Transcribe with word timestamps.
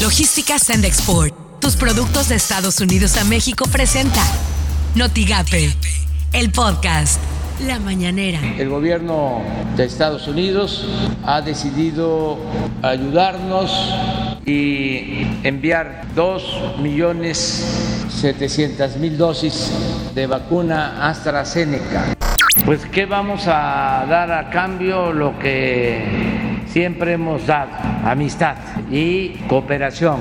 Logística 0.00 0.58
Send 0.58 0.86
Export. 0.86 1.34
Tus 1.60 1.76
productos 1.76 2.30
de 2.30 2.36
Estados 2.36 2.80
Unidos 2.80 3.18
a 3.18 3.24
México 3.24 3.66
presenta 3.70 4.22
Notigape, 4.94 5.74
el 6.32 6.50
podcast. 6.50 7.20
La 7.66 7.78
mañanera. 7.78 8.40
El 8.56 8.70
gobierno 8.70 9.42
de 9.76 9.84
Estados 9.84 10.26
Unidos 10.26 10.86
ha 11.22 11.42
decidido 11.42 12.38
ayudarnos 12.80 13.70
y 14.46 15.26
enviar 15.42 16.06
2 16.14 16.78
millones 16.80 17.66
700 18.08 18.96
mil 18.96 19.18
dosis 19.18 19.70
de 20.14 20.26
vacuna 20.26 21.10
AstraZeneca. 21.10 22.16
Pues, 22.64 22.86
¿qué 22.86 23.04
vamos 23.04 23.42
a 23.46 24.06
dar 24.08 24.32
a 24.32 24.48
cambio? 24.48 25.12
Lo 25.12 25.38
que 25.38 26.60
siempre 26.72 27.12
hemos 27.12 27.46
dado, 27.46 27.70
amistad 28.04 28.56
y 28.90 29.30
cooperación. 29.48 30.20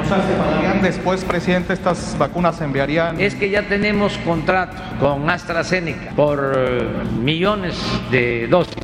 O 0.00 0.04
sea, 0.06 0.22
se 0.26 0.34
pagarían 0.34 0.82
después, 0.82 1.24
presidente, 1.24 1.72
estas 1.72 2.16
vacunas 2.18 2.56
se 2.56 2.64
enviarían. 2.64 3.20
Es 3.20 3.34
que 3.34 3.50
ya 3.50 3.62
tenemos 3.62 4.16
contrato 4.18 4.76
con 5.00 5.28
AstraZeneca 5.28 6.10
por 6.14 6.52
eh, 6.56 6.88
millones 7.20 7.76
de 8.10 8.46
dosis. 8.48 8.83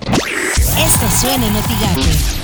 Esto 0.81 1.07
suena 1.11 1.47
en 1.47 1.53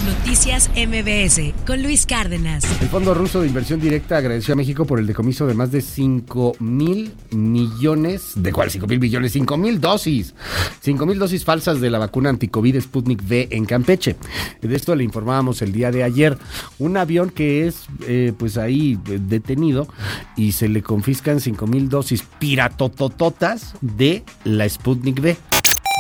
Noticias 0.05 0.69
MBS 0.77 1.55
con 1.67 1.83
Luis 1.83 2.05
Cárdenas. 2.05 2.65
El 2.83 2.89
Fondo 2.89 3.15
Ruso 3.15 3.41
de 3.41 3.47
Inversión 3.47 3.81
Directa 3.81 4.19
agradeció 4.19 4.53
a 4.53 4.57
México 4.59 4.85
por 4.85 4.99
el 4.99 5.07
decomiso 5.07 5.47
de 5.47 5.55
más 5.55 5.73
de 5.73 5.81
5 5.81 6.57
mil 6.61 7.15
millones. 7.30 8.33
¿De 8.35 8.53
cuál? 8.53 8.71
5 8.71 8.87
mil 8.89 9.01
millones, 9.01 9.33
5 9.33 9.57
mil 9.57 9.80
dosis. 9.80 10.35
5 10.80 11.07
mil 11.07 11.19
dosis 11.19 11.47
falsas 11.47 11.80
de 11.80 11.89
la 11.89 11.99
vacuna 11.99 12.29
anticovid 12.29 12.79
Sputnik 12.79 13.23
V 13.23 13.49
en 13.53 13.65
Campeche. 13.65 14.17
De 14.61 14.77
esto 14.77 14.95
le 14.95 15.05
informábamos 15.05 15.63
el 15.63 15.73
día 15.73 15.91
de 15.91 16.05
ayer. 16.05 16.37
Un 16.79 16.99
avión 16.99 17.30
que 17.30 17.66
es, 17.66 17.87
eh, 18.07 18.35
pues 18.39 18.59
ahí 18.59 18.99
eh, 19.09 19.19
detenido 19.19 19.89
y 20.37 20.53
se 20.53 20.69
le 20.69 20.83
confiscan 20.83 21.41
5 21.41 21.66
mil 21.66 21.88
dosis 21.88 22.23
piratotototas 22.38 23.77
de 23.80 24.25
la 24.45 24.69
Sputnik 24.69 25.21
V 25.21 25.37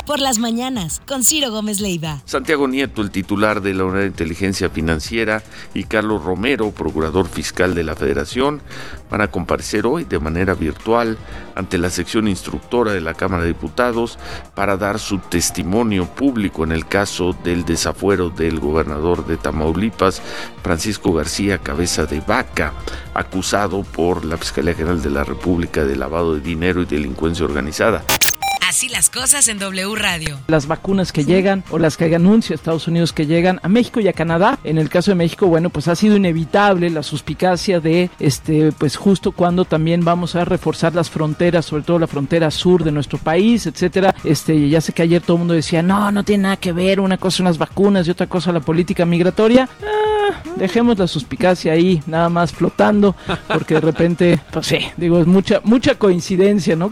por 0.06 0.20
las 0.20 0.38
mañanas 0.38 1.02
con 1.06 1.24
Ciro 1.24 1.50
Gómez 1.50 1.80
Leiva. 1.80 2.22
Santiago 2.24 2.68
Nieto, 2.68 3.02
el 3.02 3.10
titular 3.10 3.60
de 3.60 3.74
la 3.74 3.84
Unidad 3.84 4.02
de 4.02 4.06
Inteligencia 4.06 4.70
Financiera, 4.70 5.42
y 5.74 5.84
Carlos 5.84 6.24
Romero, 6.24 6.70
procurador 6.70 7.26
fiscal 7.26 7.74
de 7.74 7.82
la 7.82 7.96
Federación, 7.96 8.62
van 9.10 9.20
a 9.20 9.30
comparecer 9.30 9.86
hoy 9.86 10.04
de 10.04 10.20
manera 10.20 10.54
virtual 10.54 11.18
ante 11.54 11.78
la 11.78 11.90
sección 11.90 12.28
instructora 12.28 12.92
de 12.92 13.00
la 13.00 13.14
Cámara 13.14 13.42
de 13.42 13.48
Diputados 13.48 14.18
para 14.54 14.76
dar 14.76 14.98
su 14.98 15.18
testimonio 15.18 16.06
público 16.06 16.64
en 16.64 16.72
el 16.72 16.86
caso 16.86 17.36
del 17.44 17.64
desafuero 17.64 18.30
del 18.30 18.60
gobernador 18.60 19.26
de 19.26 19.36
Tamaulipas, 19.36 20.22
Francisco 20.62 21.12
García 21.12 21.58
Cabeza 21.58 22.06
de 22.06 22.20
Vaca, 22.20 22.74
acusado 23.14 23.82
por 23.82 24.24
la 24.24 24.36
Fiscalía 24.36 24.74
General 24.74 25.02
de 25.02 25.10
la 25.10 25.24
República 25.24 25.84
de 25.84 25.96
lavado 25.96 26.34
de 26.34 26.40
dinero 26.40 26.82
y 26.82 26.86
delincuencia 26.86 27.44
organizada. 27.44 28.04
Así 28.68 28.88
las 28.88 29.10
cosas 29.10 29.46
en 29.46 29.60
W 29.60 29.94
Radio. 29.94 30.40
Las 30.48 30.66
vacunas 30.66 31.12
que 31.12 31.24
llegan 31.24 31.62
o 31.70 31.78
las 31.78 31.96
que 31.96 32.12
anuncia 32.12 32.52
Estados 32.52 32.88
Unidos 32.88 33.12
que 33.12 33.24
llegan 33.24 33.60
a 33.62 33.68
México 33.68 34.00
y 34.00 34.08
a 34.08 34.12
Canadá. 34.12 34.58
En 34.64 34.78
el 34.78 34.88
caso 34.88 35.12
de 35.12 35.14
México, 35.14 35.46
bueno, 35.46 35.70
pues 35.70 35.86
ha 35.86 35.94
sido 35.94 36.16
inevitable 36.16 36.90
la 36.90 37.04
suspicacia 37.04 37.78
de 37.78 38.10
este, 38.18 38.72
pues 38.72 38.96
justo 38.96 39.30
cuando 39.30 39.66
también 39.66 40.04
vamos 40.04 40.34
a 40.34 40.44
reforzar 40.44 40.96
las 40.96 41.10
fronteras, 41.10 41.64
sobre 41.64 41.84
todo 41.84 42.00
la 42.00 42.08
frontera 42.08 42.50
sur 42.50 42.82
de 42.82 42.90
nuestro 42.90 43.18
país, 43.18 43.66
etcétera. 43.66 44.16
Este, 44.24 44.68
ya 44.68 44.80
sé 44.80 44.92
que 44.92 45.02
ayer 45.02 45.22
todo 45.22 45.36
el 45.36 45.40
mundo 45.40 45.54
decía, 45.54 45.80
no, 45.80 46.10
no 46.10 46.24
tiene 46.24 46.42
nada 46.42 46.56
que 46.56 46.72
ver, 46.72 46.98
una 46.98 47.18
cosa 47.18 47.36
son 47.36 47.46
las 47.46 47.58
vacunas 47.58 48.08
y 48.08 48.10
otra 48.10 48.26
cosa 48.26 48.50
la 48.50 48.58
política 48.58 49.06
migratoria. 49.06 49.68
Ah, 49.80 50.42
dejemos 50.56 50.98
la 50.98 51.06
suspicacia 51.06 51.72
ahí, 51.72 52.02
nada 52.08 52.28
más 52.28 52.50
flotando, 52.50 53.14
porque 53.46 53.74
de 53.74 53.80
repente, 53.80 54.40
pues 54.50 54.66
sí, 54.66 54.78
digo, 54.96 55.20
es 55.20 55.26
mucha, 55.28 55.60
mucha 55.62 55.94
coincidencia, 55.94 56.74
¿no? 56.74 56.90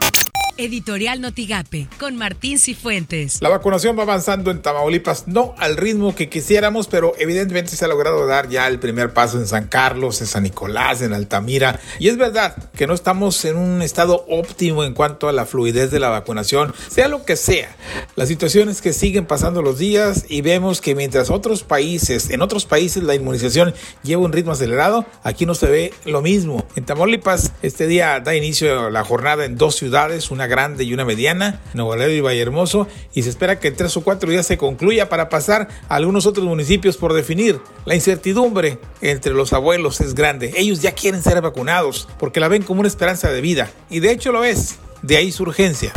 Editorial 0.56 1.20
Notigape 1.20 1.88
con 1.98 2.16
Martín 2.16 2.58
Cifuentes. 2.58 3.40
La 3.40 3.48
vacunación 3.48 3.98
va 3.98 4.02
avanzando 4.02 4.50
en 4.50 4.62
Tamaulipas, 4.62 5.26
no 5.26 5.54
al 5.58 5.76
ritmo 5.76 6.14
que 6.14 6.28
quisiéramos, 6.28 6.86
pero 6.86 7.12
evidentemente 7.18 7.76
se 7.76 7.84
ha 7.84 7.88
logrado 7.88 8.26
dar 8.26 8.48
ya 8.48 8.68
el 8.68 8.78
primer 8.78 9.12
paso 9.12 9.38
en 9.38 9.46
San 9.46 9.68
Carlos, 9.68 10.20
en 10.20 10.26
San 10.26 10.44
Nicolás, 10.44 11.02
en 11.02 11.12
Altamira. 11.12 11.80
Y 11.98 12.08
es 12.08 12.16
verdad 12.16 12.56
que 12.76 12.86
no 12.86 12.94
estamos 12.94 13.44
en 13.44 13.56
un 13.56 13.82
estado 13.82 14.24
óptimo 14.28 14.84
en 14.84 14.94
cuanto 14.94 15.28
a 15.28 15.32
la 15.32 15.46
fluidez 15.46 15.90
de 15.90 16.00
la 16.00 16.08
vacunación, 16.08 16.74
sea 16.88 17.08
lo 17.08 17.24
que 17.24 17.36
sea. 17.36 17.74
La 18.16 18.26
situación 18.26 18.68
es 18.68 18.80
que 18.80 18.92
siguen 18.92 19.26
pasando 19.26 19.62
los 19.62 19.78
días 19.78 20.26
y 20.28 20.40
vemos 20.40 20.80
que 20.80 20.94
mientras 20.94 21.30
otros 21.30 21.62
países, 21.62 22.30
en 22.30 22.42
otros 22.42 22.64
países 22.64 23.02
la 23.02 23.14
inmunización 23.14 23.74
lleva 24.02 24.22
un 24.22 24.32
ritmo 24.32 24.52
acelerado, 24.52 25.04
aquí 25.22 25.46
no 25.46 25.54
se 25.54 25.66
ve 25.66 25.94
lo 26.04 26.22
mismo. 26.22 26.66
En 26.76 26.84
Tamaulipas, 26.84 27.52
este 27.62 27.86
día 27.86 28.20
da 28.20 28.34
inicio 28.34 28.90
la 28.90 29.04
jornada 29.04 29.44
en 29.44 29.56
dos 29.56 29.76
ciudades, 29.76 30.30
una 30.30 30.43
grande 30.46 30.84
y 30.84 30.94
una 30.94 31.04
mediana, 31.04 31.60
Nuevo 31.74 31.96
Laredo 31.96 32.14
y 32.14 32.20
Vallehermoso, 32.20 32.88
y 33.14 33.22
se 33.22 33.30
espera 33.30 33.58
que 33.58 33.68
en 33.68 33.76
tres 33.76 33.96
o 33.96 34.02
cuatro 34.02 34.30
días 34.30 34.46
se 34.46 34.58
concluya 34.58 35.08
para 35.08 35.28
pasar 35.28 35.68
a 35.88 35.94
algunos 35.96 36.26
otros 36.26 36.46
municipios 36.46 36.96
por 36.96 37.12
definir. 37.12 37.60
La 37.84 37.94
incertidumbre 37.94 38.78
entre 39.00 39.32
los 39.32 39.52
abuelos 39.52 40.00
es 40.00 40.14
grande. 40.14 40.52
Ellos 40.56 40.80
ya 40.80 40.92
quieren 40.92 41.22
ser 41.22 41.40
vacunados 41.40 42.08
porque 42.18 42.40
la 42.40 42.48
ven 42.48 42.62
como 42.62 42.80
una 42.80 42.88
esperanza 42.88 43.30
de 43.30 43.40
vida, 43.40 43.70
y 43.90 44.00
de 44.00 44.12
hecho 44.12 44.32
lo 44.32 44.44
es. 44.44 44.76
De 45.02 45.18
ahí 45.18 45.32
su 45.32 45.42
urgencia. 45.42 45.92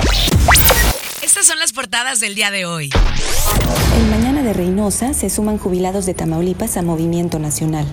Estas 1.24 1.48
son 1.48 1.60
las 1.60 1.72
portadas 1.72 2.20
del 2.20 2.36
día 2.36 2.52
de 2.52 2.66
hoy. 2.66 2.90
En 3.96 4.10
Mañana 4.10 4.44
de 4.44 4.54
Reynosa 4.54 5.14
se 5.14 5.30
suman 5.30 5.58
jubilados 5.58 6.06
de 6.06 6.14
Tamaulipas 6.14 6.78
a 6.78 6.82
Movimiento 6.82 7.40
Nacional. 7.40 7.86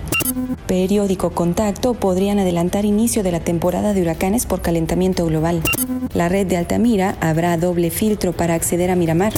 Periódico 0.67 1.31
Contacto 1.31 1.93
podrían 1.93 2.39
adelantar 2.39 2.85
inicio 2.85 3.23
de 3.23 3.31
la 3.31 3.39
temporada 3.39 3.93
de 3.93 4.01
huracanes 4.01 4.45
por 4.45 4.61
calentamiento 4.61 5.25
global. 5.25 5.61
La 6.15 6.29
red 6.29 6.47
de 6.47 6.55
Altamira 6.55 7.15
habrá 7.19 7.57
doble 7.57 7.91
filtro 7.91 8.31
para 8.31 8.53
acceder 8.53 8.89
a 8.89 8.95
Miramar. 8.95 9.33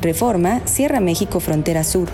Reforma 0.00 0.62
cierra 0.64 0.98
México 0.98 1.40
frontera 1.40 1.84
sur. 1.84 2.08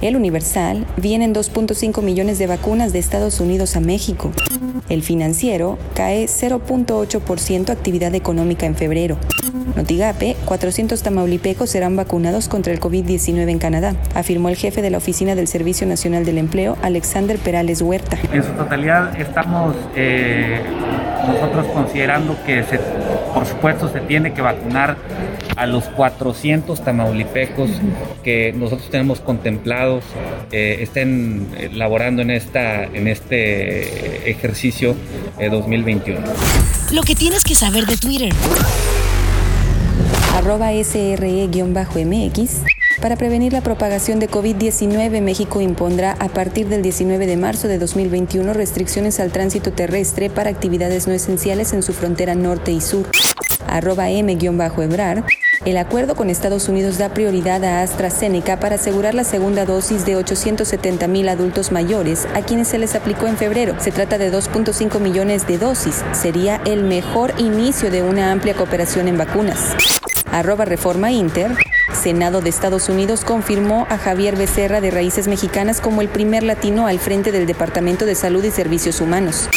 El 0.00 0.14
Universal 0.14 0.86
vienen 0.96 1.34
2.5 1.34 2.00
millones 2.00 2.38
de 2.38 2.46
vacunas 2.46 2.92
de 2.92 3.00
Estados 3.00 3.40
Unidos 3.40 3.74
a 3.74 3.80
México. 3.80 4.30
El 4.88 5.02
financiero 5.02 5.78
cae 5.94 6.26
0.8% 6.26 7.70
actividad 7.70 8.14
económica 8.14 8.66
en 8.66 8.76
febrero. 8.76 9.18
Notigape, 9.74 10.36
400 10.44 11.02
tamaulipecos 11.02 11.68
serán 11.68 11.96
vacunados 11.96 12.48
contra 12.48 12.72
el 12.72 12.78
COVID-19 12.78 13.50
en 13.50 13.58
Canadá, 13.58 13.96
afirmó 14.14 14.48
el 14.48 14.56
jefe 14.56 14.80
de 14.80 14.90
la 14.90 14.98
Oficina 14.98 15.34
del 15.34 15.48
Servicio 15.48 15.88
Nacional 15.88 16.24
del 16.24 16.38
Empleo, 16.38 16.78
Alexander 16.82 17.36
Perales 17.36 17.82
Huerta. 17.82 18.16
En 18.32 18.44
su 18.44 18.52
totalidad 18.52 19.20
estamos 19.20 19.74
eh, 19.96 20.60
nosotros 21.26 21.66
considerando 21.74 22.36
que 22.46 22.62
por 23.36 23.44
supuesto 23.44 23.92
se 23.92 24.00
tiene 24.00 24.32
que 24.32 24.40
vacunar 24.40 24.96
a 25.56 25.66
los 25.66 25.84
400 25.84 26.82
tamaulipecos 26.82 27.68
que 28.24 28.54
nosotros 28.54 28.88
tenemos 28.88 29.20
contemplados 29.20 30.04
eh, 30.50 30.78
estén 30.80 31.46
eh, 31.54 31.68
laborando 31.70 32.22
en, 32.22 32.30
esta, 32.30 32.84
en 32.84 33.08
este 33.08 34.30
ejercicio 34.30 34.96
2021. 35.38 36.18
Lo 36.92 37.02
que 37.02 37.14
tienes 37.14 37.44
que 37.44 37.54
saber 37.54 37.84
de 37.84 37.98
Twitter 37.98 38.32
arroba 40.36 40.72
SRE-MX. 40.72 42.50
Para 43.00 43.16
prevenir 43.16 43.52
la 43.52 43.62
propagación 43.62 44.20
de 44.20 44.28
COVID-19, 44.28 45.20
México 45.20 45.60
impondrá 45.60 46.12
a 46.18 46.28
partir 46.28 46.68
del 46.68 46.82
19 46.82 47.26
de 47.26 47.36
marzo 47.36 47.68
de 47.68 47.78
2021 47.78 48.52
restricciones 48.52 49.18
al 49.20 49.32
tránsito 49.32 49.72
terrestre 49.72 50.30
para 50.30 50.50
actividades 50.50 51.06
no 51.06 51.12
esenciales 51.12 51.72
en 51.72 51.82
su 51.82 51.92
frontera 51.92 52.34
norte 52.34 52.72
y 52.72 52.80
sur. 52.80 53.06
Arroba 53.68 54.10
M-Ebrar. 54.10 55.24
El 55.64 55.76
acuerdo 55.78 56.14
con 56.14 56.30
Estados 56.30 56.68
Unidos 56.68 56.98
da 56.98 57.08
prioridad 57.08 57.64
a 57.64 57.82
AstraZeneca 57.82 58.60
para 58.60 58.76
asegurar 58.76 59.14
la 59.14 59.24
segunda 59.24 59.64
dosis 59.64 60.04
de 60.04 60.16
870 60.16 61.08
mil 61.08 61.28
adultos 61.28 61.72
mayores 61.72 62.26
a 62.34 62.42
quienes 62.42 62.68
se 62.68 62.78
les 62.78 62.94
aplicó 62.94 63.26
en 63.26 63.36
febrero. 63.36 63.74
Se 63.78 63.92
trata 63.92 64.18
de 64.18 64.32
2.5 64.32 65.00
millones 65.00 65.46
de 65.46 65.58
dosis. 65.58 66.02
Sería 66.12 66.60
el 66.64 66.84
mejor 66.84 67.34
inicio 67.38 67.90
de 67.90 68.02
una 68.02 68.32
amplia 68.32 68.54
cooperación 68.54 69.08
en 69.08 69.18
vacunas 69.18 69.74
arroba 70.32 70.64
Reforma 70.64 71.10
Inter, 71.10 71.52
Senado 71.94 72.40
de 72.40 72.50
Estados 72.50 72.88
Unidos 72.88 73.24
confirmó 73.24 73.86
a 73.88 73.96
Javier 73.96 74.36
Becerra 74.36 74.80
de 74.80 74.90
Raíces 74.90 75.28
Mexicanas 75.28 75.80
como 75.80 76.02
el 76.02 76.08
primer 76.08 76.42
latino 76.42 76.86
al 76.86 76.98
frente 76.98 77.32
del 77.32 77.46
Departamento 77.46 78.04
de 78.04 78.14
Salud 78.14 78.44
y 78.44 78.50
Servicios 78.50 79.00
Humanos. 79.00 79.48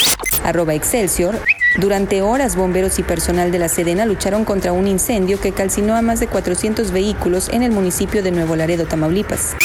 Arroba 0.43 0.73
Excelsior, 0.73 1.37
durante 1.77 2.21
horas 2.21 2.55
bomberos 2.55 2.97
y 2.99 3.03
personal 3.03 3.51
de 3.51 3.59
la 3.59 3.69
Sedena 3.69 4.05
lucharon 4.05 4.43
contra 4.43 4.73
un 4.73 4.87
incendio 4.87 5.39
que 5.39 5.51
calcinó 5.51 5.95
a 5.95 6.01
más 6.01 6.19
de 6.19 6.27
400 6.27 6.91
vehículos 6.91 7.49
en 7.49 7.63
el 7.63 7.71
municipio 7.71 8.23
de 8.23 8.31
Nuevo 8.31 8.55
Laredo, 8.55 8.85
Tamaulipas. 8.85 9.55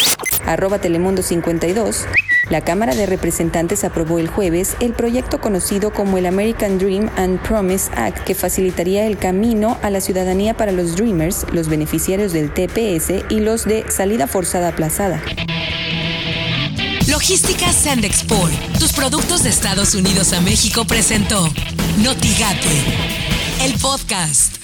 Arroba 0.46 0.78
Telemundo 0.78 1.22
52, 1.22 2.04
la 2.50 2.60
Cámara 2.60 2.94
de 2.94 3.06
Representantes 3.06 3.84
aprobó 3.84 4.18
el 4.18 4.28
jueves 4.28 4.76
el 4.80 4.92
proyecto 4.92 5.40
conocido 5.40 5.92
como 5.92 6.18
el 6.18 6.26
American 6.26 6.78
Dream 6.78 7.10
and 7.16 7.40
Promise 7.40 7.90
Act, 7.96 8.18
que 8.24 8.34
facilitaría 8.34 9.06
el 9.06 9.16
camino 9.16 9.78
a 9.82 9.88
la 9.88 10.02
ciudadanía 10.02 10.54
para 10.54 10.72
los 10.72 10.96
Dreamers, 10.96 11.46
los 11.52 11.68
beneficiarios 11.68 12.32
del 12.32 12.52
TPS 12.52 13.24
y 13.30 13.40
los 13.40 13.64
de 13.64 13.90
salida 13.90 14.26
forzada 14.26 14.68
aplazada. 14.68 15.22
Logística 17.08 17.72
Send 17.72 18.04
Export, 18.04 18.52
tus 18.78 18.92
productos 18.92 19.42
de 19.42 19.48
Estados 19.48 19.94
Unidos 19.94 20.32
a 20.34 20.40
México 20.40 20.84
presentó 20.84 21.48
Notigate, 21.96 22.68
el 23.60 23.72
podcast. 23.78 24.63